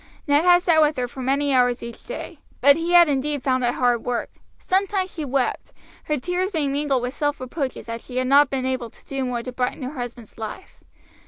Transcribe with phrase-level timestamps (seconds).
[0.25, 3.63] Ned had sat with her for many hours each day, but he had indeed found
[3.63, 4.31] it hard work.
[4.57, 5.73] Sometimes she wept,
[6.05, 9.23] her tears being mingled with self reproaches that she had not been able to do
[9.23, 10.81] more to brighten her husband's life.